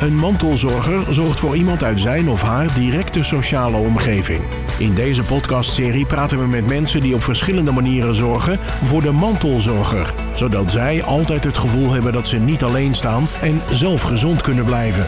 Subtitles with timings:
[0.00, 4.40] Een mantelzorger zorgt voor iemand uit zijn of haar directe sociale omgeving.
[4.78, 10.14] In deze podcastserie praten we met mensen die op verschillende manieren zorgen voor de mantelzorger,
[10.34, 14.64] zodat zij altijd het gevoel hebben dat ze niet alleen staan en zelf gezond kunnen
[14.64, 15.06] blijven.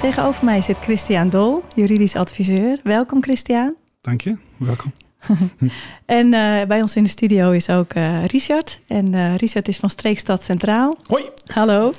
[0.00, 2.80] Tegenover mij zit Christian Dol, juridisch adviseur.
[2.82, 3.74] Welkom Christian.
[4.00, 5.03] Dank je, welkom.
[6.06, 8.80] en uh, bij ons in de studio is ook uh, Richard.
[8.86, 10.96] En uh, Richard is van Streekstad Centraal.
[11.06, 11.24] Hoi.
[11.46, 11.92] Hallo.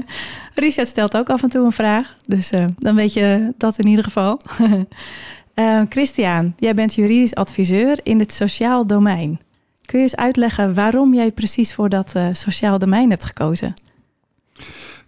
[0.54, 2.16] Richard stelt ook af en toe een vraag.
[2.26, 4.40] Dus dan weet je dat in ieder geval.
[5.88, 9.40] Christian, jij bent juridisch adviseur in het sociaal domein.
[9.84, 13.74] Kun je eens uitleggen waarom jij precies voor dat sociaal domein hebt gekozen?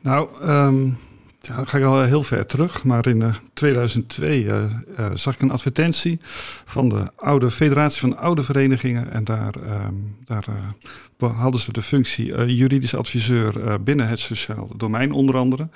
[0.00, 0.98] Nou, um,
[1.40, 2.84] ja, dan ga ik al heel ver terug.
[2.84, 4.56] Maar in 2002 uh,
[4.98, 6.18] uh, zag ik een advertentie
[6.64, 9.12] van de oude Federatie van Oude Verenigingen.
[9.12, 9.54] En daar,
[9.86, 10.44] um, daar
[11.20, 15.68] uh, hadden ze de functie juridisch adviseur binnen het sociaal domein onder andere.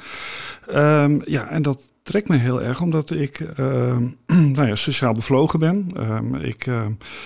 [0.74, 3.96] Um, ja, en dat trekt me heel erg omdat ik uh,
[4.56, 5.89] nou ja, sociaal bevlogen ben.
[6.41, 6.67] Ik,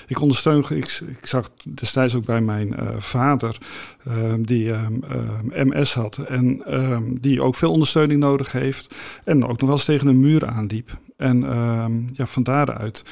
[0.06, 3.58] ik ondersteun, ik, ik zag destijds ook bij mijn vader,
[4.38, 4.72] die
[5.52, 6.62] MS had en
[7.20, 8.94] die ook veel ondersteuning nodig heeft.
[9.24, 10.98] En ook nog wel eens tegen een muur aanliep.
[11.16, 11.40] En
[12.12, 13.04] ja, van daaruit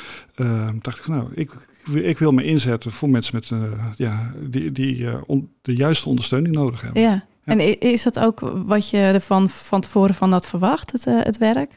[0.78, 1.50] dacht ik, nou, ik,
[1.92, 3.52] ik wil me inzetten voor mensen met,
[3.96, 7.02] ja, die, die on, de juiste ondersteuning nodig hebben.
[7.02, 7.24] Ja.
[7.44, 11.38] En is dat ook wat je ervan van tevoren van had verwacht, het, uh, het
[11.38, 11.76] werk?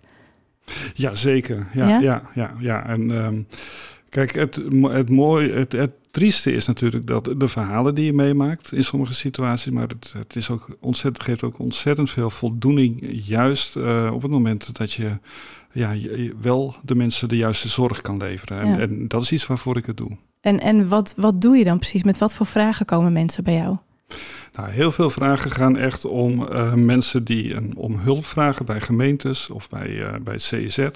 [0.93, 1.67] Ja, zeker.
[1.73, 2.53] Ja, ja, ja, ja.
[2.59, 2.85] ja.
[2.85, 3.47] En um,
[4.25, 8.71] kijk, het, het mooie, het, het trieste is natuurlijk dat de verhalen die je meemaakt
[8.71, 13.75] in sommige situaties, maar het, het is ook ontzettend, geeft ook ontzettend veel voldoening, juist
[13.75, 15.19] uh, op het moment dat je
[15.71, 18.59] ja, je, wel de mensen de juiste zorg kan leveren.
[18.59, 18.79] En, ja.
[18.79, 20.17] en dat is iets waarvoor ik het doe.
[20.41, 22.03] En, en wat, wat doe je dan precies?
[22.03, 23.77] Met wat voor vragen komen mensen bij jou?
[24.53, 28.81] Nou, heel veel vragen gaan echt om uh, mensen die een, om hulp vragen bij
[28.81, 30.87] gemeentes of bij, uh, bij het CZ.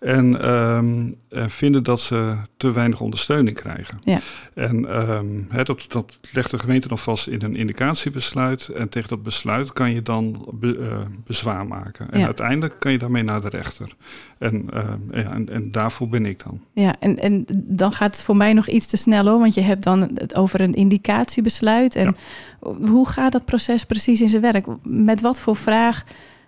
[0.00, 3.98] En um, vinden dat ze te weinig ondersteuning krijgen.
[4.00, 4.18] Ja.
[4.54, 8.68] En um, he, dat, dat legt de gemeente dan vast in een indicatiebesluit.
[8.68, 12.10] En tegen dat besluit kan je dan be, uh, bezwaar maken.
[12.10, 12.24] En ja.
[12.24, 13.94] uiteindelijk kan je daarmee naar de rechter.
[14.42, 16.60] En, uh, ja, en, en, daarvoor ben ik dan.
[16.72, 19.38] Ja, en, en dan gaat het voor mij nog iets te snel hoor.
[19.38, 21.96] Want je hebt dan het over een indicatiebesluit.
[21.96, 22.16] En
[22.60, 22.72] ja.
[22.86, 24.66] hoe gaat dat proces precies in zijn werk?
[24.82, 26.04] Met wat voor vraag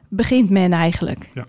[0.08, 1.28] begint men eigenlijk?
[1.34, 1.46] Ja.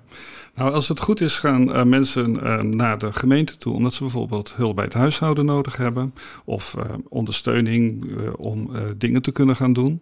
[0.56, 4.04] Nou, als het goed is, gaan uh, mensen uh, naar de gemeente toe, omdat ze
[4.04, 6.14] bijvoorbeeld hulp bij het huishouden nodig hebben
[6.46, 8.06] of uh, ondersteuning
[8.38, 10.00] om dingen te kunnen gaan doen.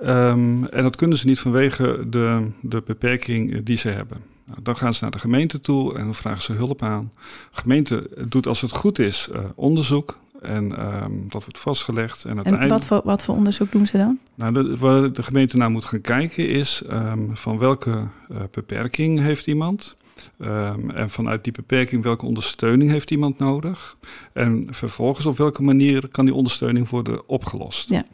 [0.00, 4.31] Um, en dat kunnen ze niet vanwege de, de beperking die ze hebben.
[4.46, 7.12] Nou, dan gaan ze naar de gemeente toe en dan vragen ze hulp aan.
[7.52, 10.20] De gemeente doet, als het goed is, onderzoek.
[10.40, 12.24] En um, dat wordt vastgelegd.
[12.24, 14.18] En, en wat, voor, wat voor onderzoek doen ze dan?
[14.34, 19.20] Nou, de, waar de gemeente naar moet gaan kijken is um, van welke uh, beperking
[19.20, 19.96] heeft iemand.
[20.38, 23.96] Um, en vanuit die beperking welke ondersteuning heeft iemand nodig.
[24.32, 27.88] En vervolgens op welke manier kan die ondersteuning worden opgelost.
[27.88, 28.04] Ja.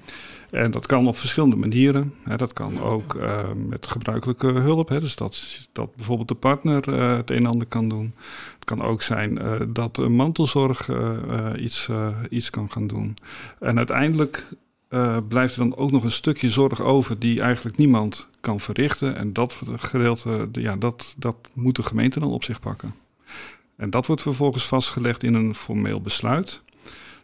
[0.50, 2.14] En dat kan op verschillende manieren.
[2.36, 4.88] Dat kan ook uh, met gebruikelijke hulp.
[4.88, 8.14] Dus dat, dat bijvoorbeeld de partner uh, het een en ander kan doen.
[8.54, 10.90] Het kan ook zijn uh, dat een mantelzorg
[11.56, 11.88] iets,
[12.30, 13.16] iets kan gaan doen.
[13.60, 14.46] En uiteindelijk
[15.28, 19.16] blijft er dan ook nog een stukje zorg over die eigenlijk niemand kan verrichten.
[19.16, 22.94] En dat gedeelte, ja, dat, dat moet de gemeente dan op zich pakken.
[23.76, 26.62] En dat wordt vervolgens vastgelegd in een formeel besluit.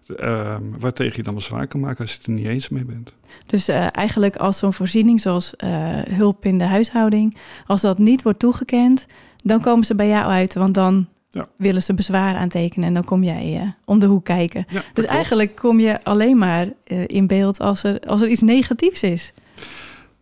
[0.09, 3.15] Uh, waartegen je dan bezwaar kan maken als je het er niet eens mee bent.
[3.47, 5.69] Dus uh, eigenlijk als zo'n voorziening zoals uh,
[6.03, 7.37] hulp in de huishouding,
[7.67, 11.49] als dat niet wordt toegekend, dan komen ze bij jou uit, want dan ja.
[11.56, 14.65] willen ze bezwaar aantekenen en dan kom jij uh, om de hoek kijken.
[14.69, 16.67] Ja, dus eigenlijk kom je alleen maar
[17.06, 19.33] in beeld als er, als er iets negatiefs is.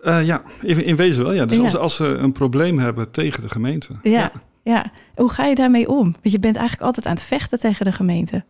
[0.02, 1.32] ja, in, in, wezen wel.
[1.32, 1.46] Ja.
[1.46, 1.62] Dus ja.
[1.62, 3.92] Als, als ze een probleem hebben tegen de gemeente.
[4.02, 4.90] Ja, ja.
[5.14, 6.02] Hoe ga je daarmee om?
[6.02, 8.44] Want je bent eigenlijk altijd aan het vechten tegen de gemeente.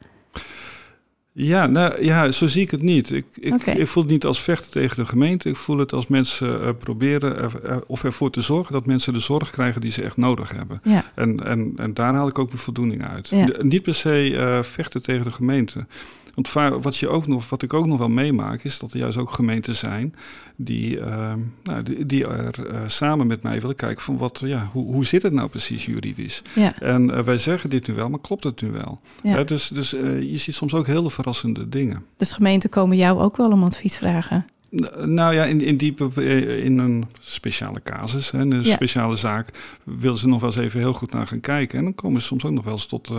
[1.35, 3.11] Ja, nou, ja, zo zie ik het niet.
[3.11, 3.75] Ik, ik, okay.
[3.75, 5.49] ik, voel het niet als vechten tegen de gemeente.
[5.49, 9.21] Ik voel het als mensen uh, proberen er, of ervoor te zorgen dat mensen de
[9.21, 10.81] zorg krijgen die ze echt nodig hebben.
[10.85, 11.05] Ja.
[11.15, 13.29] En, en, en daar haal ik ook mijn voldoening uit.
[13.29, 13.47] Ja.
[13.47, 15.87] De, niet per se uh, vechten tegen de gemeente.
[16.35, 16.53] Want
[16.83, 19.31] wat, je ook nog, wat ik ook nog wel meemaak, is dat er juist ook
[19.31, 20.15] gemeenten zijn
[20.57, 21.33] die, uh,
[21.63, 25.05] nou, die, die er uh, samen met mij willen kijken van wat, ja, hoe, hoe
[25.05, 26.43] zit het nou precies juridisch?
[26.55, 26.79] Ja.
[26.79, 29.01] En uh, wij zeggen dit nu wel, maar klopt het nu wel?
[29.23, 29.45] Ja.
[29.45, 32.05] dus dus je ziet soms ook hele verrassende dingen.
[32.17, 34.47] Dus gemeenten komen jou ook wel om advies vragen?
[35.05, 36.11] Nou ja, in, in, diepe,
[36.63, 38.75] in een speciale casus, hè, een ja.
[38.75, 41.79] speciale zaak, willen ze nog wel eens even heel goed naar gaan kijken.
[41.79, 43.11] En dan komen ze soms ook nog wel eens tot,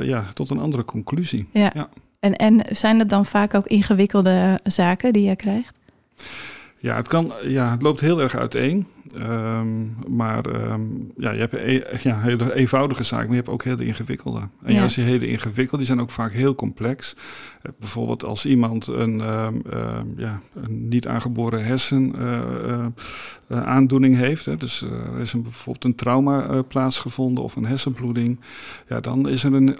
[0.00, 1.48] ja, tot een andere conclusie.
[1.52, 1.70] Ja.
[1.74, 1.88] ja.
[2.20, 5.74] En, en zijn het dan vaak ook ingewikkelde zaken die je krijgt?
[6.78, 8.86] Ja, het, kan, ja, het loopt heel erg uiteen.
[9.14, 9.84] Ehm,
[10.16, 10.82] maar ehm,
[11.16, 14.38] ja, je hebt e ja, hele eenvoudige zaken, maar je hebt ook hele ingewikkelde.
[14.38, 14.78] En ja.
[14.78, 17.16] juist die hele ingewikkelde, die zijn ook vaak heel complex.
[17.16, 19.18] Uh, bijvoorbeeld als iemand een,
[20.16, 22.14] ja, een niet aangeboren hersen
[23.48, 24.44] aandoening heeft.
[24.44, 28.40] Hè, dus er is een, bijvoorbeeld een trauma plaatsgevonden of een hersenbloeding.
[28.88, 29.76] Ja, dan is er een,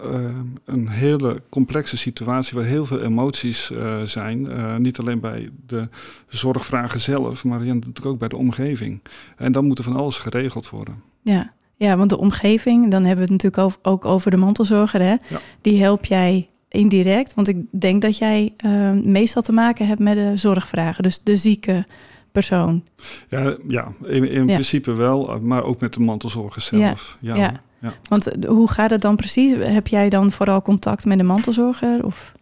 [0.64, 3.72] een hele complexe situatie waar heel veel emoties
[4.04, 4.48] zijn.
[4.82, 5.88] niet alleen bij de
[6.28, 9.00] zorgvragen zelf, maar ja, natuurlijk ook bij de omgeving.
[9.36, 11.02] En dan moet er van alles geregeld worden.
[11.22, 15.02] Ja, ja want de omgeving, dan hebben we het natuurlijk ook over de mantelzorger.
[15.02, 15.14] Hè?
[15.60, 17.34] Die help jij indirect.
[17.34, 21.02] Want ik denk dat jij uh, meestal te maken hebt met de zorgvragen.
[21.02, 21.86] Dus de zieke
[22.32, 22.84] persoon.
[23.28, 27.18] Ja, ja in, in principe wel, maar ook met de mantelzorger zelf.
[27.20, 27.60] Ja, ja.
[27.80, 27.92] ja.
[28.08, 29.52] Want hoe gaat het dan precies?
[29.58, 32.04] Heb jij dan vooral contact met de mantelzorger?
[32.04, 32.32] Of?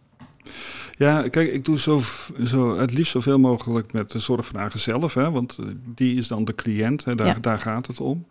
[0.97, 2.01] Ja, kijk, ik doe zo,
[2.43, 5.65] zo het liefst zoveel mogelijk met de zorgvragen zelf, hè, want eh,
[5.95, 8.25] die is dan de cliënt, hè, daar, daar gaat het om.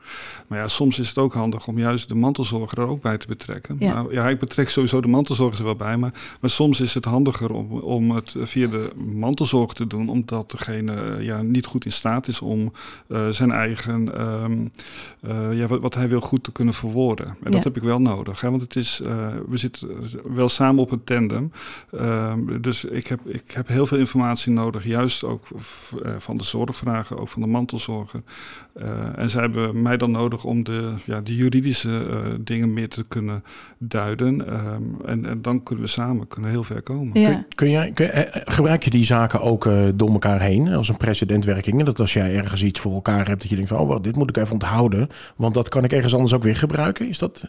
[0.46, 3.26] Maar ja, soms is het ook handig om juist de mantelzorger er ook bij te
[3.26, 3.76] betrekken.
[3.78, 3.94] Ja.
[3.94, 7.04] Nou ja, ik betrek sowieso de mantelzorgers er wel bij, maar, maar soms is het
[7.04, 11.92] handiger om, om het via de mantelzorg te doen, omdat degene ja, niet goed in
[11.92, 12.72] staat is om
[13.08, 14.70] uh, zijn eigen, um,
[15.22, 17.36] uh, ja, wat, wat, hij wil goed te kunnen verwoorden.
[17.42, 19.00] En dat heb ik wel nodig, hè, want het is,
[19.48, 19.88] we zitten
[20.34, 21.50] wel samen op een tandem.
[22.60, 25.48] Dus ik heb, ik heb heel veel informatie nodig, juist ook
[26.02, 28.22] eh, van de zorgvragen, ook van de mantelzorger.
[28.82, 32.88] Uh, en zij hebben mij dan nodig om de, ja, de juridische uh, dingen meer
[32.88, 33.44] te kunnen
[33.78, 34.54] duiden.
[34.54, 37.20] Um, en, en, dan kunnen we samen kunnen heel ver komen.
[37.20, 37.30] Ja.
[37.30, 38.10] Kun, kun, jij, kun,
[38.44, 41.82] gebruik je die zaken ook uh, door elkaar heen als een precedentwerking?
[41.82, 44.28] Dat als jij ergens iets voor elkaar hebt, dat je denkt van, oh, dit moet
[44.28, 47.08] ik even onthouden, want dat kan ik ergens anders ook weer gebruiken.
[47.08, 47.44] Is dat...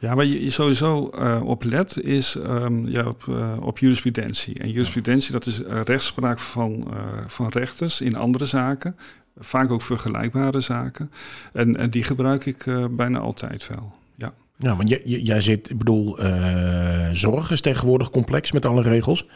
[0.00, 4.17] Ja, waar je sowieso uh, op let is um, ja, op, uh, op jurisprudentie.
[4.22, 6.88] En jurisprudentie dat is uh, rechtspraak van,
[7.26, 8.96] van rechters in andere zaken.
[9.38, 11.10] Vaak ook vergelijkbare zaken.
[11.52, 13.92] En, en die gebruik ik bijna altijd wel.
[14.16, 16.18] Ja, ja want jij zit, ik bedoel,
[17.12, 19.26] zorg is tegenwoordig complex met alle regels.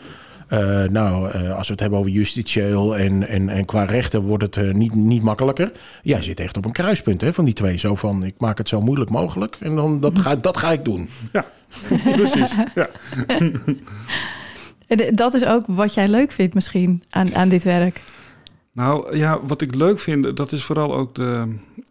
[0.53, 4.43] Uh, nou, uh, als we het hebben over justitieel en, en, en qua rechten wordt
[4.43, 5.73] het uh, niet, niet makkelijker.
[6.03, 7.79] Jij zit echt op een kruispunt hè, van die twee.
[7.79, 10.85] Zo van, ik maak het zo moeilijk mogelijk en dan, dat, ga, dat ga ik
[10.85, 11.09] doen.
[11.33, 11.45] Ja,
[12.17, 12.55] precies.
[12.75, 12.89] ja.
[15.13, 18.01] dat is ook wat jij leuk vindt misschien aan, aan dit werk.
[18.73, 21.45] Nou ja, wat ik leuk vind, dat is vooral ook de,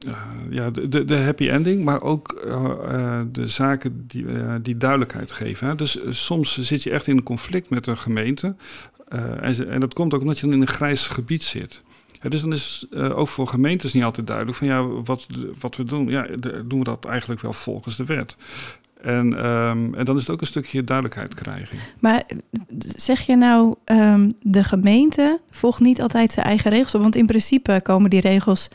[0.08, 0.14] uh,
[0.50, 4.26] ja, de, de, happy ending, maar ook uh, de zaken die,
[4.62, 5.78] die duidelijkheid geven.
[5.78, 8.56] Dus soms zit je echt in een conflict met een gemeente.
[9.40, 11.82] En, en, dat komt ook omdat je in een grijs gebied zit.
[12.22, 15.28] Ja, dus dan is ook voor gemeentes niet altijd duidelijk van ja, wat,
[15.60, 16.08] wat we doen.
[16.08, 16.28] Ja,
[16.66, 18.38] doen we dat eigenlijk wel volgens de wet.
[19.02, 21.78] En, um, en dan is het ook een stukje duidelijkheid krijgen.
[22.00, 22.24] Maar
[22.78, 27.02] zeg je nou, um, de gemeente volgt niet altijd zijn eigen regels op?
[27.02, 28.70] Want in principe komen die regels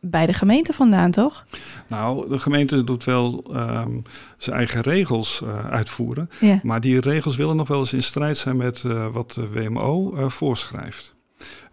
[0.00, 1.44] bij de gemeente vandaan, toch?
[1.88, 4.02] Nou, de gemeente doet wel um,
[4.36, 6.30] zijn eigen regels uh, uitvoeren.
[6.40, 6.60] Ja.
[6.62, 10.16] Maar die regels willen nog wel eens in strijd zijn met uh, wat de WMO
[10.16, 11.14] uh, voorschrijft.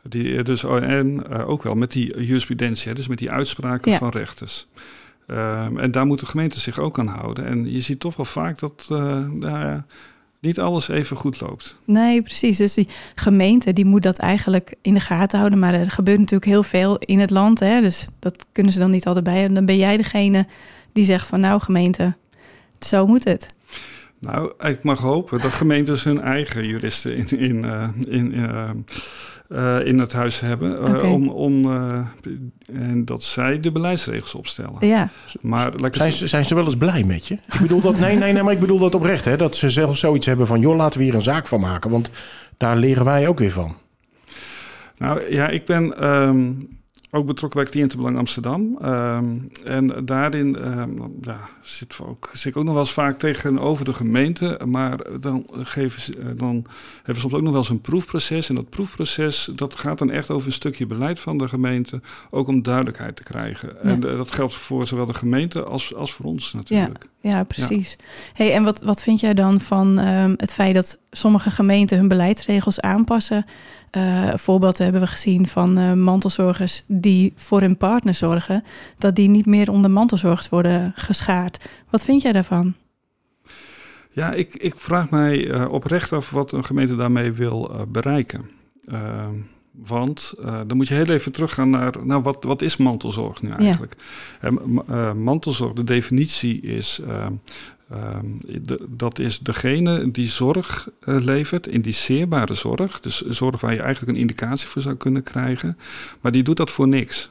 [0.03, 3.97] Die, dus, en ook wel met die jurisprudentie, dus met die uitspraken ja.
[3.97, 4.67] van rechters.
[5.27, 7.45] Um, en daar moeten gemeenten zich ook aan houden.
[7.45, 9.81] En je ziet toch wel vaak dat uh, nou,
[10.39, 11.77] niet alles even goed loopt.
[11.85, 12.57] Nee, precies.
[12.57, 15.59] Dus die gemeente die moet dat eigenlijk in de gaten houden.
[15.59, 17.59] Maar er gebeurt natuurlijk heel veel in het land.
[17.59, 17.81] Hè?
[17.81, 19.43] Dus dat kunnen ze dan niet altijd bij.
[19.43, 20.47] En dan ben jij degene
[20.91, 22.15] die zegt van nou gemeente,
[22.79, 23.55] zo moet het.
[24.19, 28.69] Nou, ik mag hopen dat gemeentes hun eigen juristen in, in, uh, in uh,
[29.53, 30.71] uh, in het huis hebben.
[30.71, 31.11] Uh, okay.
[31.11, 31.99] om, om, uh,
[32.65, 34.75] en dat zij de beleidsregels opstellen.
[34.79, 35.09] Ja.
[35.41, 37.33] Maar, zijn, ze, zijn ze wel eens blij met je?
[37.33, 39.25] Ik bedoel dat, nee, nee, nee, maar ik bedoel dat oprecht.
[39.25, 41.89] Hè, dat ze zelf zoiets hebben van, joh, laten we hier een zaak van maken.
[41.89, 42.09] Want
[42.57, 43.75] daar leren wij ook weer van.
[44.97, 46.07] Nou ja, ik ben...
[46.07, 46.81] Um,
[47.15, 48.77] ook betrokken bij Cliëntenbelang Amsterdam.
[48.83, 53.85] Um, en daarin um, ja, zit, ook, zit ik ook nog wel eens vaak tegenover
[53.85, 54.59] de gemeente.
[54.65, 56.65] Maar dan, geven ze, eh, dan
[56.95, 58.49] hebben we soms ook nog wel eens een proefproces.
[58.49, 62.01] En dat proefproces dat gaat dan echt over een stukje beleid van de gemeente.
[62.29, 63.69] Ook om duidelijkheid te krijgen.
[63.73, 63.89] Ja.
[63.89, 67.03] En uh, dat geldt voor zowel de gemeente als, als voor ons natuurlijk.
[67.03, 67.95] Ja, ja precies.
[68.33, 72.07] Hey, en wat, wat vind jij dan van um, het feit dat sommige gemeenten hun
[72.07, 73.45] beleidsregels aanpassen?
[73.91, 74.33] Uh,
[74.73, 78.63] hebben we gezien van uh, mantelzorgers die voor hun partner zorgen,
[78.97, 81.69] dat die niet meer onder mantelzorgers worden geschaard.
[81.89, 82.73] Wat vind jij daarvan?
[84.09, 88.49] Ja, ik, ik vraag mij uh, oprecht af wat een gemeente daarmee wil bereiken.
[89.73, 93.95] Want dan moet je heel even teruggaan naar, nou, wat, wat is mantelzorg nu eigenlijk?
[94.41, 95.13] Ja.
[95.13, 97.01] mantelzorg, de definitie is
[98.61, 102.99] de, dat is degene die zorg levert, indiceerbare zorg.
[102.99, 105.77] Dus zorg waar je eigenlijk een indicatie voor zou kunnen krijgen.
[106.21, 107.29] Maar die doet dat voor niks.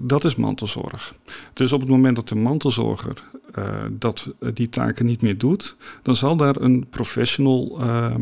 [0.00, 1.14] dat is mantelzorg.
[1.52, 3.22] Dus op het moment dat de mantelzorger
[3.58, 8.14] uh, dat die taken niet meer doet, dan zal daar een professional, uh,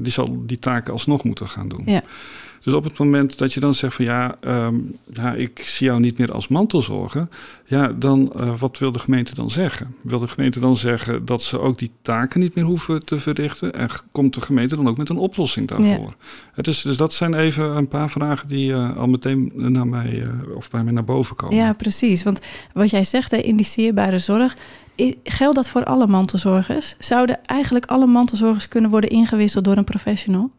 [0.00, 1.82] die zal die taken alsnog moeten gaan doen.
[1.84, 2.02] Ja.
[2.66, 6.00] Dus op het moment dat je dan zegt van ja, um, ja ik zie jou
[6.00, 7.28] niet meer als mantelzorger,
[7.64, 9.94] ja, dan uh, wat wil de gemeente dan zeggen?
[10.00, 13.72] Wil de gemeente dan zeggen dat ze ook die taken niet meer hoeven te verrichten?
[13.72, 16.14] En komt de gemeente dan ook met een oplossing daarvoor?
[16.56, 16.62] Ja.
[16.62, 20.56] Dus, dus dat zijn even een paar vragen die uh, al meteen naar mij uh,
[20.56, 21.56] of bij mij naar boven komen.
[21.56, 22.22] Ja, precies.
[22.22, 22.40] Want
[22.72, 24.56] wat jij zegt, hè, indiceerbare zorg,
[25.24, 26.94] geldt dat voor alle mantelzorgers?
[26.98, 30.50] Zouden eigenlijk alle mantelzorgers kunnen worden ingewisseld door een professional?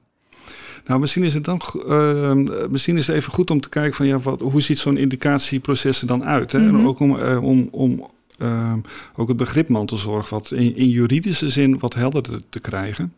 [0.85, 2.33] Nou, misschien is het dan uh,
[2.69, 6.01] misschien is het even goed om te kijken van ja, wat, hoe ziet zo'n indicatieproces
[6.01, 6.51] er dan uit?
[6.51, 6.59] Hè?
[6.59, 6.87] En mhm.
[6.87, 8.73] ook om, uh, om, om uh,
[9.15, 13.13] ook het begrip mantelzorg wat in, juridische zin wat helderder te, krijgen.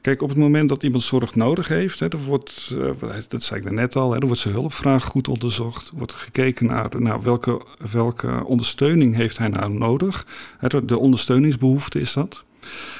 [0.00, 2.90] Kijk, op het moment dat iemand zorg nodig heeft, hè, er wordt, uh,
[3.28, 5.90] dat zei ik net al, hè, er wordt zijn hulpvraag goed onderzocht.
[5.94, 6.66] wordt gekeken
[6.98, 10.26] naar welke, welke ondersteuning heeft hij nou nodig.
[10.58, 12.44] Hè, de ondersteuningsbehoefte is dat.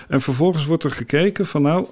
[0.09, 1.87] En vervolgens wordt er gekeken van nou,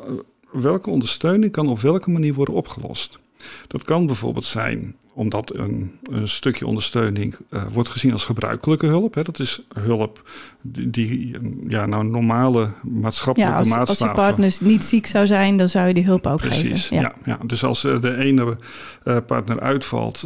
[0.53, 3.19] welke ondersteuning kan op welke manier worden opgelost.
[3.67, 9.15] Dat kan bijvoorbeeld zijn omdat een, een stukje ondersteuning uh, wordt gezien als gebruikelijke hulp.
[9.15, 9.23] Hè.
[9.23, 10.31] Dat is hulp
[10.63, 11.37] die, die
[11.69, 14.07] ja, nou normale maatschappelijke ja, als, maatstaven...
[14.09, 16.97] Als je partner niet ziek zou zijn, dan zou je die hulp ook Precies, geven.
[16.97, 17.03] Ja.
[17.03, 17.47] Ja, ja.
[17.47, 18.57] Dus als de ene
[19.05, 20.23] uh, partner uitvalt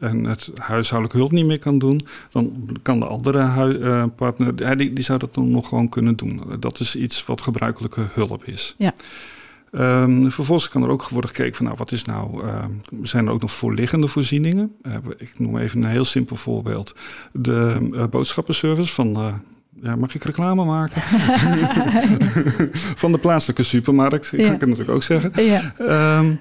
[0.00, 2.00] en het huishoudelijke hulp niet meer kan doen...
[2.30, 2.52] dan
[2.82, 6.42] kan de andere partner, die, die zou dat dan nog gewoon kunnen doen.
[6.60, 8.74] Dat is iets wat gebruikelijke hulp is.
[8.78, 8.94] Ja.
[9.78, 12.64] Um, vervolgens kan er ook worden gekeken van nou, wat is nou, uh,
[13.02, 14.76] zijn er ook nog voorliggende voorzieningen?
[14.82, 16.94] Uh, ik noem even een heel simpel voorbeeld.
[17.32, 19.34] De uh, boodschappenservice van, eh,
[19.82, 21.02] ja, mag ik reclame maken?
[23.02, 24.36] van de plaatselijke supermarkt, ja.
[24.36, 25.32] kan ik het natuurlijk ook zeggen.
[25.44, 25.72] Ja.
[26.18, 26.40] Um,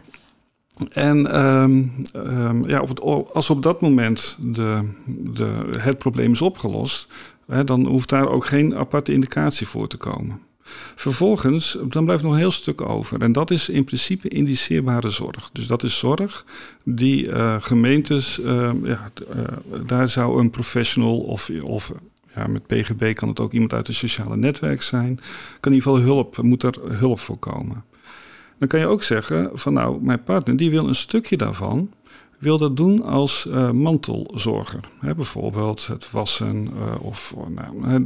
[0.89, 3.01] en um, um, ja, op het,
[3.33, 7.07] als op dat moment de, de, het probleem is opgelost,
[7.47, 10.39] hè, dan hoeft daar ook geen aparte indicatie voor te komen.
[10.95, 13.21] Vervolgens, dan blijft nog een heel stuk over.
[13.21, 15.49] En dat is in principe indiceerbare zorg.
[15.53, 16.45] Dus dat is zorg
[16.83, 19.43] die uh, gemeentes, uh, ja, uh,
[19.85, 21.91] daar zou een professional of, of
[22.35, 25.15] ja, met PGB kan het ook iemand uit het sociale netwerk zijn.
[25.59, 27.83] Kan in ieder geval hulp, moet er hulp voor komen.
[28.57, 31.89] Dan kan je ook zeggen van nou, mijn partner die wil een stukje daarvan
[32.43, 34.89] wil dat doen als uh, mantelzorger.
[34.99, 38.03] Bijvoorbeeld het wassen uh, of nou,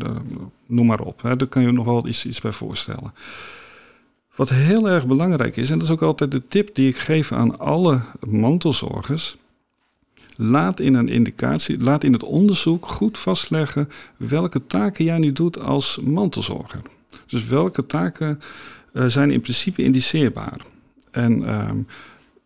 [0.66, 1.22] noem maar op.
[1.22, 3.14] Hè, daar kan je nog wel iets, iets bij voorstellen.
[4.36, 7.32] Wat heel erg belangrijk is, en dat is ook altijd de tip die ik geef
[7.32, 9.36] aan alle mantelzorgers.
[10.36, 15.60] Laat in een indicatie, laat in het onderzoek goed vastleggen welke taken jij nu doet
[15.60, 16.82] als mantelzorger.
[17.28, 18.42] Dus welke taken
[18.94, 20.62] zijn in principe indiceerbaar.
[21.12, 21.70] En uh,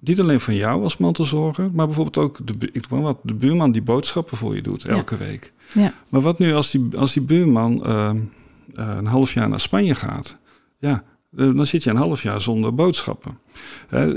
[0.01, 3.71] niet alleen van jou als mantelzorger, maar bijvoorbeeld ook de, ik doe wat, de buurman
[3.71, 5.53] die boodschappen voor je doet elke week.
[5.73, 5.93] Ja.
[6.09, 8.11] Maar wat nu als die, als die buurman uh,
[8.73, 10.37] een half jaar naar Spanje gaat?
[10.79, 11.03] Ja,
[11.37, 13.37] eh, dan zit je een half jaar zonder boodschappen.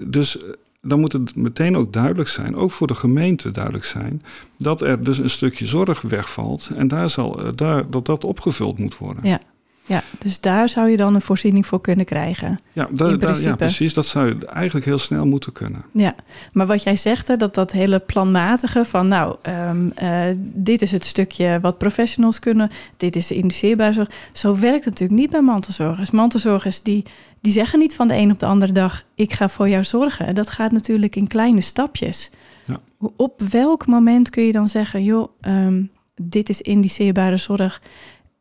[0.06, 0.38] dus
[0.82, 4.22] dan moet het meteen ook duidelijk zijn, ook voor de gemeente duidelijk zijn,
[4.58, 8.98] dat er dus een stukje zorg wegvalt en daar zal, daar, dat dat opgevuld moet
[8.98, 9.24] worden.
[9.24, 9.40] Ja.
[9.86, 12.60] Ja, dus daar zou je dan een voorziening voor kunnen krijgen.
[12.72, 13.94] Ja, da, ja precies.
[13.94, 15.84] Dat zou je eigenlijk heel snel moeten kunnen.
[15.92, 16.14] Ja,
[16.52, 19.08] maar wat jij zegt, hè, dat dat hele planmatige van...
[19.08, 22.70] nou, um, uh, dit is het stukje wat professionals kunnen...
[22.96, 24.10] dit is de indiceerbare zorg.
[24.32, 26.10] Zo werkt het natuurlijk niet bij mantelzorgers.
[26.10, 27.04] Mantelzorgers die,
[27.40, 29.04] die zeggen niet van de een op de andere dag...
[29.14, 30.34] ik ga voor jou zorgen.
[30.34, 32.30] Dat gaat natuurlijk in kleine stapjes.
[32.66, 32.80] Ja.
[33.16, 35.04] Op welk moment kun je dan zeggen...
[35.04, 37.80] joh, um, dit is indiceerbare zorg...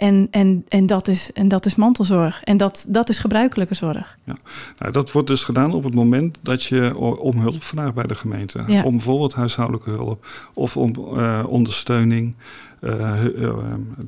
[0.04, 2.44] En, en, en, dat is, en dat is mantelzorg.
[2.44, 4.18] En dat, dat is gebruikelijke zorg.
[4.24, 4.36] Ja.
[4.78, 8.16] Nou, dat wordt dus gedaan op het moment dat je om hulp vraagt bij de
[8.16, 8.60] gemeente.
[8.84, 12.36] Om bijvoorbeeld huishoudelijke hulp of om uh, ondersteuning.
[12.82, 13.56] Uh, uh,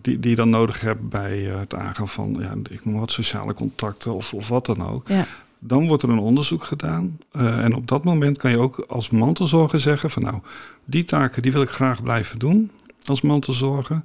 [0.02, 3.54] die, die je dan nodig hebt bij het aangaan van, ja, ik noem wat, sociale
[3.54, 5.08] contacten of, of wat dan ook.
[5.08, 5.26] Ja.
[5.60, 7.18] Dan wordt er een onderzoek gedaan.
[7.32, 10.40] en op dat moment kan je ook als mantelzorger zeggen van nou,
[10.86, 12.72] die taken die wil ik graag blijven doen
[13.10, 14.02] als mantelzorger.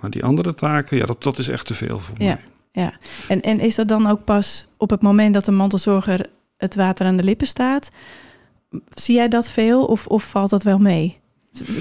[0.00, 2.42] Maar die andere taken, ja, dat, dat is echt te veel voor ja, mij.
[2.84, 2.94] Ja,
[3.28, 7.06] en, en is dat dan ook pas op het moment dat de mantelzorger het water
[7.06, 7.90] aan de lippen staat?
[8.88, 11.18] Zie jij dat veel of, of valt dat wel mee?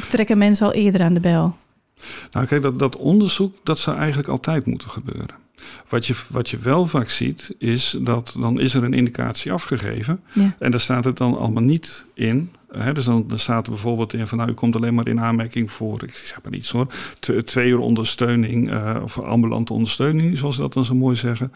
[0.09, 1.55] Trekken mensen al eerder aan de bel?
[2.31, 5.42] Nou, kijk, dat, dat onderzoek dat zou eigenlijk altijd moeten gebeuren.
[5.89, 10.19] Wat je, wat je wel vaak ziet, is dat dan is er een indicatie afgegeven.
[10.33, 10.55] Ja.
[10.59, 12.51] En daar staat het dan allemaal niet in
[12.93, 16.03] dus dan, staat er bijvoorbeeld in van nou, u komt alleen maar in aanmerking voor,
[16.03, 16.87] ik zeg maar iets hoor,
[17.45, 21.51] twee uur ondersteuning uh, of ambulante ondersteuning, zoals ze dat dan zo mooi zeggen.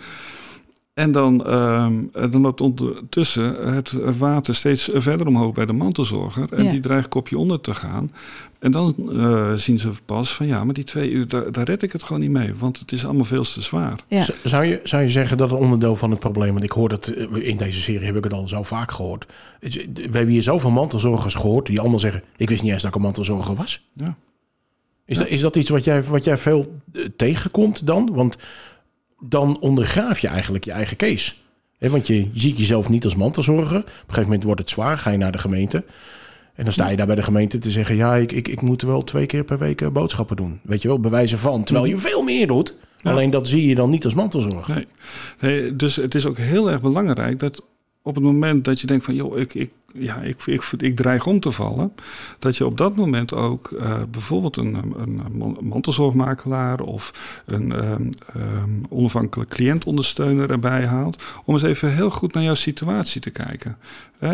[0.98, 6.54] En dan, ehm, dan loopt ondertussen het water steeds verder omhoog bij de mantelzorger.
[6.54, 8.12] En die dreigt kopje onder te gaan.
[8.60, 11.84] En dan uh, zien ze pas van ja, maar die twee uur, daar, daar, red
[11.84, 12.54] ik het gewoon niet mee.
[12.56, 14.00] Want het is allemaal veel te zwaar.
[14.08, 14.26] Ja.
[14.44, 16.52] Zou, je, zou je zeggen dat het onderdeel van het probleem...
[16.52, 19.26] want ik hoor dat eh, in deze serie heb ik het al zo vaak gehoord.
[19.60, 21.66] We hebben hier zoveel mantelzorgers gehoord...
[21.66, 23.88] die allemaal zeggen, ik wist niet eens dat ik een mantelzorger was.
[23.94, 24.18] Ja.
[25.06, 28.10] Is, Dat, is dat iets wat jij, wat jij veel eh, tegenkomt dan?
[28.14, 28.38] Want
[29.20, 31.34] dan ondergraaf je eigenlijk je eigen case.
[31.80, 33.78] want je, ziet jezelf niet als mantelzorger.
[33.78, 35.84] Op een gegeven moment wordt het zwaar, ga je naar de gemeente...
[36.58, 38.82] En dan sta je daar bij de gemeente te zeggen: ja, ik, ik, ik moet
[38.82, 40.60] wel twee keer per week eh, boodschappen doen.
[40.64, 41.64] Weet je wel, bewijzen van.
[41.64, 42.76] Terwijl je veel meer doet.
[43.04, 44.68] Alleen dat zie je dan niet als mantelzorg.
[44.68, 44.88] Nee.
[45.40, 45.76] nee.
[45.76, 47.64] dus het is ook heel erg belangrijk dat
[48.08, 51.26] op het moment dat je denkt van joh, ik, ik, ja, ik, ik, ik dreig
[51.26, 51.94] om te vallen,
[52.40, 55.22] dat je op dat moment ook uh, bijvoorbeeld een, een,
[55.62, 62.54] mantelzorgmakelaar of een um, onafhankelijk cliëntondersteuner erbij haalt, om eens even heel goed naar jouw
[62.54, 63.78] situatie te kijken.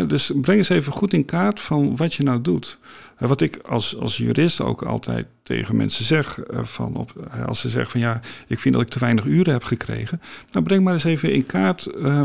[0.06, 2.78] dus breng eens even goed in kaart van wat je nou doet.
[3.18, 7.68] Wat ik als, als jurist ook altijd tegen mensen zeg, uh, van op, als ze
[7.68, 10.20] zeggen van ja, ik vind dat ik te weinig uren heb gekregen,
[10.52, 12.24] nou breng maar eens even in kaart uh,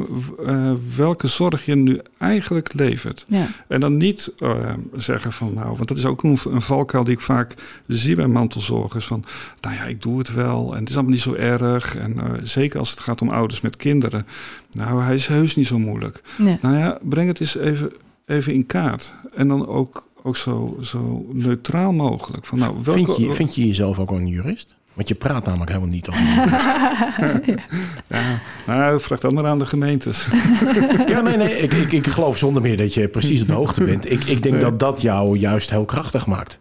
[0.96, 3.26] welke zorg je nu eigenlijk levert.
[3.28, 3.48] Ja.
[3.68, 7.14] En dan niet uh, zeggen van nou, want dat is ook een, een valkuil die
[7.14, 7.54] ik vaak
[7.88, 9.06] zie bij mantelzorgers.
[9.06, 9.26] Van
[9.62, 11.96] nou ja, ik doe het wel en het is allemaal niet zo erg.
[11.96, 14.26] En zeker als het gaat om ouders met kinderen.
[14.72, 16.22] Nou, hij is heus niet zo moeilijk.
[16.62, 17.92] Nou ja, breng het eens even,
[18.26, 19.16] even in kaart.
[19.36, 22.46] En dan ook, ook zo, zo neutraal mogelijk.
[22.46, 24.76] Van, nou, welke, vind, je, vind je jezelf ook een jurist?
[24.94, 26.22] Want je praat namelijk helemaal niet over.
[28.18, 30.28] ja, nou, vraag dan maar aan de gemeentes.
[31.08, 31.58] ja, nee, nee.
[31.58, 34.12] Ik, ik, ik geloof zonder meer dat je precies op de hoogte bent.
[34.12, 36.60] Ik, ik denk dat dat jou juist heel krachtig maakt.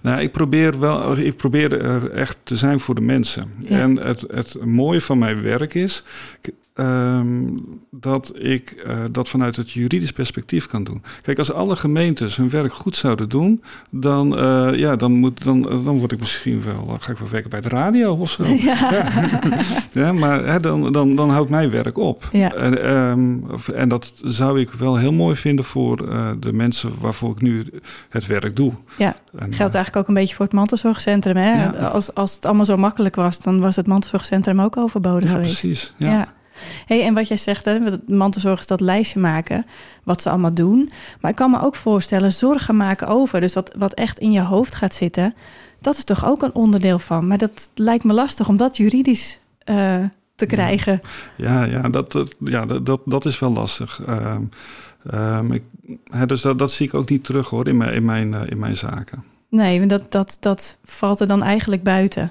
[0.00, 3.52] Nou, ik probeer wel, ik probeer er echt te zijn voor de mensen.
[3.68, 6.02] En het, het mooie van mijn werk is,
[6.80, 7.56] Ehm,
[7.90, 11.02] dat ik uh, dat vanuit het juridisch perspectief kan doen.
[11.22, 15.62] Kijk, als alle gemeentes hun werk goed zouden doen, dan, uh, ja, dan, moet, dan,
[15.62, 18.42] dan word ik misschien wel, ga ik wel werken bij de radio of zo.
[18.70, 19.04] Ja,
[19.92, 22.28] ja maar hè, dan, dan, dan houdt mijn werk op.
[22.32, 22.54] Ja.
[22.54, 27.30] En, um, en dat zou ik wel heel mooi vinden voor uh, de mensen waarvoor
[27.30, 27.64] ik nu
[28.08, 28.72] het werk doe.
[28.96, 31.36] Ja, en, geldt eigenlijk ook een beetje voor het mantelzorgcentrum.
[31.36, 31.52] Hè?
[31.52, 31.70] Ja.
[31.70, 35.60] Als, als het allemaal zo makkelijk was, dan was het mantelzorgcentrum ook overbodig ja, geweest.
[35.60, 36.38] Precies, ja.
[36.86, 39.66] Hey, en wat jij zegt, hè, mantelzorg is dat lijstje maken,
[40.04, 40.90] wat ze allemaal doen.
[41.20, 44.42] Maar ik kan me ook voorstellen, zorgen maken over, dus dat wat echt in je
[44.42, 45.34] hoofd gaat zitten,
[45.80, 47.26] dat is toch ook een onderdeel van.
[47.26, 51.00] Maar dat lijkt me lastig om dat juridisch uh, te krijgen.
[51.36, 54.00] Ja, ja, dat, ja dat, dat is wel lastig.
[54.08, 54.36] Uh,
[55.14, 55.62] um, ik,
[56.04, 58.40] hè, dus dat, dat zie ik ook niet terug hoor in mijn, in mijn, uh,
[58.46, 59.24] in mijn zaken.
[59.48, 62.30] Nee, dat, dat, dat valt er dan eigenlijk buiten.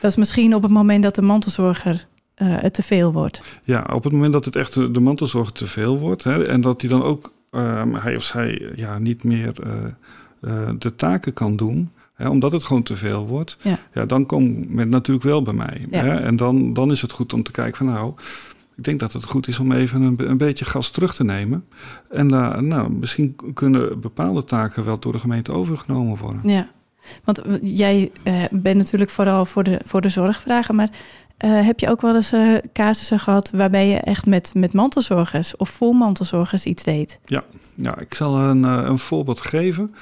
[0.00, 3.60] Dat is misschien op het moment dat de mantelzorger uh, het te veel wordt.
[3.64, 6.80] Ja, op het moment dat het echt de mantelzorg te veel wordt hè, en dat
[6.80, 9.72] hij dan ook um, hij of zij ja, niet meer uh,
[10.40, 11.90] uh, de taken kan doen.
[12.14, 13.78] Hè, omdat het gewoon te veel wordt, ja.
[13.92, 15.86] ja dan komt men natuurlijk wel bij mij.
[15.90, 16.00] Ja.
[16.00, 18.14] Hè, en dan, dan is het goed om te kijken van nou,
[18.76, 21.64] ik denk dat het goed is om even een, een beetje gas terug te nemen.
[22.10, 26.40] En uh, nou, misschien kunnen bepaalde taken wel door de gemeente overgenomen worden.
[26.44, 26.68] Ja,
[27.24, 30.90] want jij uh, bent natuurlijk vooral voor de, voor de zorgvragen, maar
[31.38, 35.56] uh, heb je ook wel eens uh, casussen gehad waarbij je echt met, met mantelzorgers
[35.56, 37.18] of vol mantelzorgers iets deed?
[37.24, 37.44] Ja,
[37.74, 39.94] ja ik zal een, uh, een voorbeeld geven.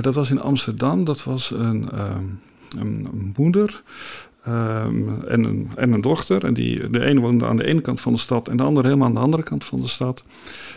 [0.00, 1.04] dat was in Amsterdam.
[1.04, 2.24] Dat was een, ehm,
[2.78, 3.82] een moeder
[4.48, 6.44] Um, en, een, en een dochter.
[6.44, 8.86] En die, de ene woonde aan de ene kant van de stad en de andere
[8.86, 10.24] helemaal aan de andere kant van de stad.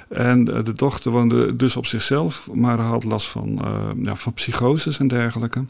[0.07, 4.33] En de, de dochter woonde dus op zichzelf, maar had last van, uh, ja, van
[4.33, 5.65] psychoses en dergelijke.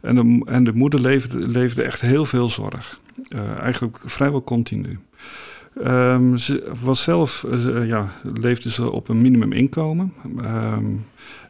[0.00, 3.00] En de, en de moeder leefde, leefde echt heel veel zorg.
[3.28, 4.98] Uh, eigenlijk vrijwel continu.
[5.86, 10.12] Um, ze was zelf, uh, ja, leefde ze op een minimuminkomen.
[10.44, 11.04] Um,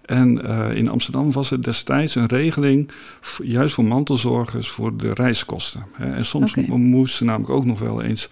[0.05, 2.91] en uh, in Amsterdam was er destijds een regeling,
[3.43, 5.85] juist voor mantelzorgers, voor de reiskosten.
[5.99, 6.77] En soms okay.
[6.77, 8.29] moest ze namelijk ook nog wel eens,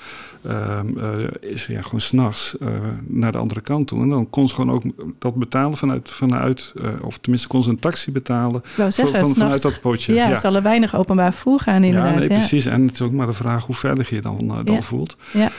[0.47, 2.69] uh, uh, is, ja, gewoon s'nachts uh,
[3.07, 4.03] naar de andere kant toe.
[4.03, 4.83] En dan kon ze gewoon ook
[5.19, 9.81] dat betalen vanuit, vanuit of tenminste kon ze een taxi betalen zeggen, van, vanuit dat
[9.81, 10.15] potje.
[10.15, 10.37] Ja, ja.
[10.37, 12.13] zal er weinig openbaar voer gaan inderdaad.
[12.13, 12.67] Ja, nee, precies.
[12.67, 14.83] En het is ook maar de vraag hoe verder je dan, dan ja.
[14.83, 15.17] voelt.
[15.33, 15.51] Ja.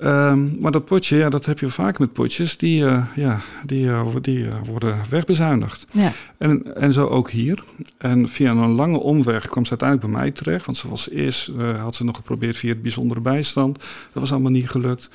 [0.00, 3.84] Um, maar dat potje, ja, dat heb je vaak met potjes, die, uh, ja, die,
[3.84, 5.86] uh, die uh, worden wegbezuinigd.
[5.90, 6.12] Ja.
[6.38, 7.64] En, en zo ook hier.
[7.98, 10.66] En via een lange omweg kwam ze uiteindelijk bij mij terecht.
[10.66, 13.78] Want ze was eerst, had ze nog geprobeerd via het bijzondere bijstand.
[14.12, 15.10] Dat was allemaal niet gelukt.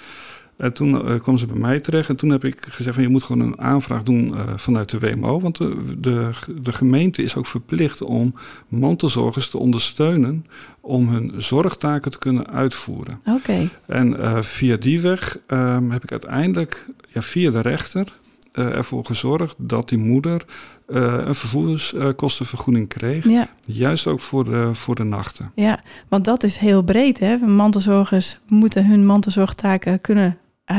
[0.58, 3.10] En toen uh, kwam ze bij mij terecht en toen heb ik gezegd van je
[3.10, 5.40] moet gewoon een aanvraag doen uh, vanuit de WMO.
[5.40, 6.30] Want de, de,
[6.62, 8.36] de, gemeente is ook verplicht om
[8.68, 10.46] mantelzorgers te ondersteunen
[10.82, 13.20] om hun zorgtaken te kunnen uitvoeren.
[13.26, 13.70] Oké.
[13.86, 19.56] En uh, via die weg um, heb ik uiteindelijk ja, via de rechter ervoor gezorgd
[19.58, 20.46] dat die moeder
[20.86, 23.30] een vervoerskostenvergoeding kreeg.
[23.30, 23.48] Ja.
[23.66, 25.52] Juist ook voor de, voor de nachten.
[25.56, 27.20] Ja, want dat is heel breed.
[27.20, 27.38] Hè?
[27.38, 30.38] Mantelzorgers moeten hun mantelzorgtaken kunnen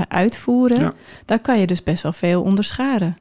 [0.09, 0.81] uitvoeren.
[0.81, 0.93] Ja.
[1.25, 3.17] Daar kan je dus best wel veel onderscharen.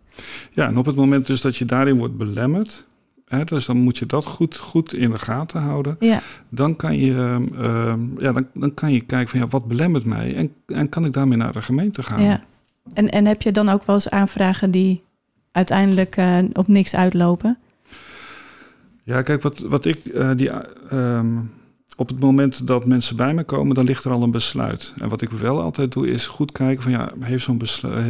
[0.52, 2.88] Ja, en op het moment dus dat je daarin wordt belemmerd...
[3.28, 5.96] Hè, dus dan moet je dat goed, goed in de gaten houden.
[6.00, 6.20] Ja.
[6.50, 7.12] Dan, kan je,
[7.54, 10.36] uh, ja, dan, dan kan je kijken van ja, wat belemmert mij?
[10.36, 12.24] En, en kan ik daarmee naar de gemeente gaan?
[12.24, 12.44] Ja.
[12.94, 15.04] En, en heb je dan ook wel eens aanvragen die
[15.52, 17.58] uiteindelijk uh, op niks uitlopen?
[19.04, 20.52] Ja, kijk, wat, wat ik uh, die.
[20.94, 21.52] Um,
[21.96, 24.94] op het moment dat mensen bij me komen, dan ligt er al een besluit.
[24.98, 27.62] En wat ik wel altijd doe, is goed kijken van ja, heeft, zo'n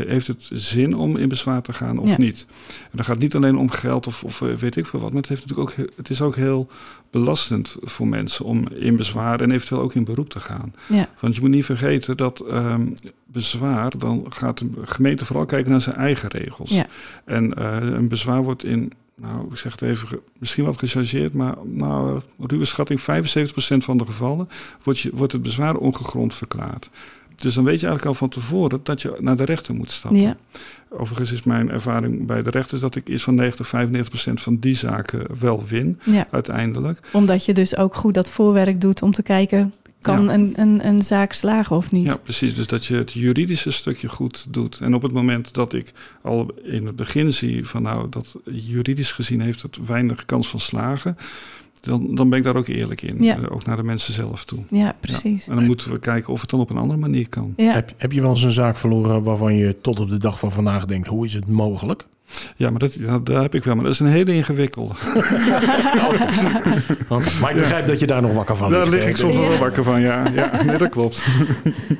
[0.08, 2.18] heeft het zin om in bezwaar te gaan of Ja.
[2.18, 2.46] niet?
[2.82, 5.10] En dan gaat het niet alleen om geld of, of eh, weet ik veel wat,
[5.12, 6.68] maar het, heeft natuurlijk ook, he- het is ook heel
[7.12, 10.74] belastend voor mensen om in bezwaar en eventueel ook in beroep te gaan.
[10.90, 11.10] Ja.
[11.20, 12.88] Want je moet niet vergeten dat ehm,
[13.26, 16.72] bezwaar, dan gaat de gemeente vooral kijken naar zijn eigen regels.
[16.72, 16.86] Ja.
[17.26, 21.56] En eh, een bezwaar wordt in, nou ik zeg het even, misschien wat gechargeerd, maar
[21.64, 23.04] nou, ruwe schatting 75%
[23.78, 24.50] van de gevallen
[24.84, 26.90] wordt, je, wordt het bezwaar ongegrond verklaard.
[27.36, 30.22] Dus dan weet je eigenlijk al van tevoren dat je naar de rechter moet stappen.
[30.22, 30.38] Ja.
[30.90, 33.72] Overigens is mijn ervaring bij de rechters dat ik iets van 90,
[34.30, 37.00] 95% van die zaken wel win ja, uiteindelijk.
[37.12, 39.74] omdat je dus ook goed dat voorwerk doet om te kijken...
[40.04, 40.34] kan Ja.
[40.34, 42.06] een, een, een zaak slagen of niet?
[42.06, 42.56] Ja, precies.
[42.56, 44.80] Dus dat je het juridische stukje goed doet.
[44.82, 49.12] En op het moment dat ik al in het begin zie van nou, dat juridisch
[49.12, 51.18] gezien heeft het weinig kans van slagen,
[51.80, 53.24] dan, dan ben ik daar ook eerlijk in.
[53.24, 53.38] Ja.
[53.38, 54.60] Eh, ook naar de mensen zelf toe.
[54.70, 55.48] Ja, precies.
[55.48, 57.54] En dan moeten we kijken of het dan op een andere manier kan.
[57.58, 60.40] Ja, Heb, heb je wel eens een zaak verloren waarvan je tot op de dag
[60.40, 62.06] van vandaag denkt, hoe is het mogelijk?
[62.56, 63.76] Ja, maar dat, daar heb ik wel.
[63.76, 64.94] Maar dat is een hele ingewikkelde.
[67.08, 69.34] Want- maar ik begrijp dat je daar nog wakker van Daar ligt, lig ik soms
[69.34, 69.40] Ja.
[69.40, 70.24] wel wakker van, ja.
[70.34, 71.26] Ja, nee, dat klopt.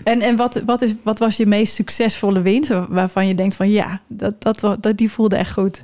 [0.04, 3.70] En, en wat, wat, is, wat was je meest succesvolle winst waarvan je denkt van
[3.70, 5.84] ja, dat, dat, dat, die voelde echt goed?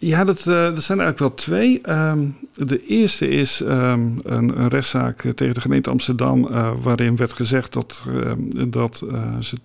[0.00, 1.80] Ja, dat, eh, dat zijn eigenlijk wel twee.
[1.80, 7.16] Ehm, de eerste is ehm, een, een rechtszaak eh, tegen de gemeente Amsterdam, eh, waarin
[7.16, 9.56] werd gezegd dat, ehm, dat eh, ze,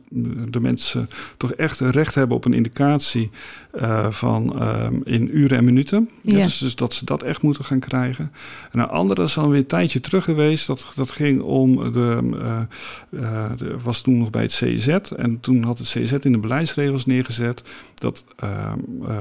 [0.50, 3.30] de mensen toch echt recht hebben op een indicatie
[3.72, 4.64] eh, van
[5.04, 6.10] in uren en minuten.
[6.22, 6.44] Ja.
[6.44, 8.32] dus, dus dat ze dat echt moeten gaan krijgen.
[8.72, 10.68] En een andere is alweer een tijdje terug geweest.
[10.68, 12.62] Dat, dat ging om de, eh,
[13.24, 14.88] eh, de- was toen nog bij het CZ.
[15.16, 17.64] En toen had het CZ in de beleidsregels neergezet
[17.98, 18.72] dat eh,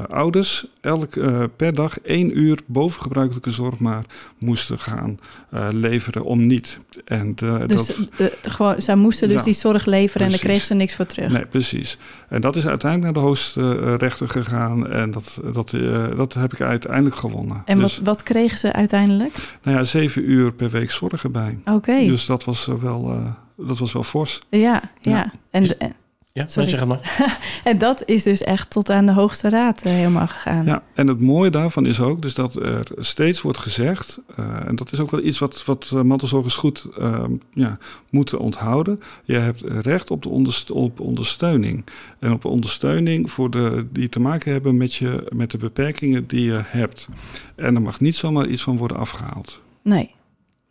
[0.08, 0.66] ouders
[1.08, 4.04] eh, per dag één uur bovengebruikelijke zorg maar
[4.38, 5.18] moesten gaan
[5.50, 6.78] eh, leveren om niet.
[7.04, 10.62] En de, Dus dat, gewoon, zij moesten dus Ja, die zorg leveren en daar kreeg
[10.62, 11.32] ze niks voor terug.
[11.32, 11.98] Nee, precies.
[12.28, 14.90] En dat is uiteindelijk naar de hoogste eh, rechter gegaan.
[14.90, 17.62] En dat, dat, eh, dat heb ik uiteindelijk gewonnen.
[17.64, 19.34] En dus, wat, wat kregen ze uiteindelijk?
[19.62, 21.58] nou ja, zeven uur per week zorg erbij.
[21.64, 24.40] Oké, Dus dat was eh, wel, eh, dat was wel fors.
[24.50, 24.80] ja, ja.
[25.00, 25.32] Ja.
[25.50, 25.92] En, en,
[26.34, 26.68] Ja, Sorry.
[26.68, 27.38] zeg het maar.
[27.64, 30.64] en dat is dus echt tot aan de hoogste raad eh, helemaal gegaan.
[30.64, 34.76] Ja, en het mooie daarvan is ook dus dat er steeds wordt gezegd, eh, en
[34.76, 37.78] dat is ook wel iets wat, wat eh, mantelzorgers goed eh, ja,
[38.10, 39.00] moeten onthouden.
[39.24, 41.84] Je hebt recht op, de onderst- op ondersteuning.
[42.18, 46.44] En op ondersteuning voor de, die te maken hebben met, je, met de beperkingen die
[46.44, 47.08] je hebt.
[47.56, 49.60] En er mag niet zomaar iets van worden afgehaald.
[49.82, 50.14] Nee,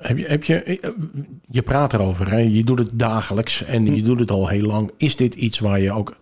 [0.01, 0.89] Heb je, heb je, eh,
[1.49, 2.37] je praat erover, hè?
[2.37, 4.91] je doet het dagelijks en je doet het al heel lang.
[4.97, 6.15] Is dit iets waar je ook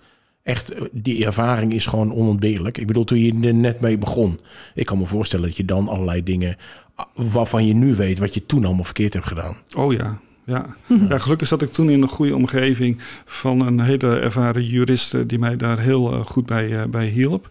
[0.43, 2.77] echt, eh, die ervaring is gewoon onontbeerlijk?
[2.77, 4.39] Ik bedoel, toen je er net mee begon,
[4.75, 6.57] ik kan me voorstellen dat je dan allerlei dingen
[6.95, 9.57] ah, waarvan je nu weet wat je toen allemaal verkeerd hebt gedaan.
[9.75, 10.19] Oh ja.
[10.49, 10.65] Ja.
[11.09, 15.21] ja, gelukkig zat ik toen in een goede omgeving van een hele ervaren jurist eh,
[15.27, 17.49] die mij daar heel eh, goed bij, eh, bij hielp.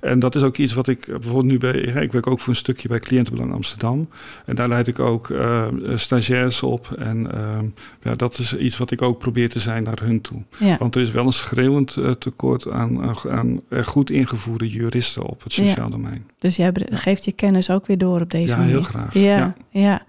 [0.00, 2.48] En dat is ook iets wat ik bijvoorbeeld nu bij, ja, ik werk ook voor
[2.48, 4.08] een stukje bij Cliëntenbelang Amsterdam.
[4.44, 6.90] En daar leid ik ook eh, stagiairs op.
[6.98, 7.58] En eh,
[8.02, 10.42] ja, dat is iets wat ik ook probeer te zijn naar hun toe.
[10.58, 10.76] ja.
[10.78, 15.66] Want er is wel een schreeuwend tekort aan, aan, goed ingevoerde juristen op het Ja.
[15.66, 16.26] sociaal domein.
[16.38, 18.72] Dus jij geeft je kennis ook weer door op deze Ja, manier.
[18.72, 19.14] heel graag.
[19.14, 20.02] Ja, Ja.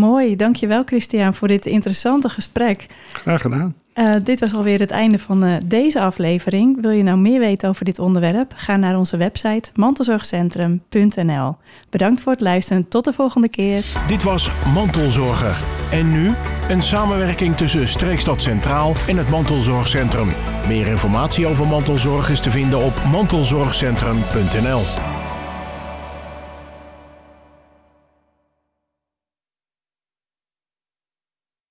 [0.00, 0.36] Mooi.
[0.36, 2.86] Dankjewel Christian voor dit interessante gesprek.
[3.12, 3.74] Graag gedaan.
[3.92, 6.80] Eh, dit was alweer het einde van eh, deze aflevering.
[6.80, 8.52] Wil je nou meer weten over dit onderwerp?
[8.56, 11.56] Ga naar onze website mantelzorgcentrum.nl.
[11.90, 12.88] Bedankt voor het luisteren.
[12.88, 13.84] Tot de volgende keer.
[14.08, 15.62] Dit was Mantelzorger.
[15.90, 16.32] En nu
[16.68, 20.28] een samenwerking tussen Streekstad Centraal en het Mantelzorgcentrum.
[20.66, 25.19] Meer informatie over mantelzorg is te vinden op mantelzorgcentrum.nl.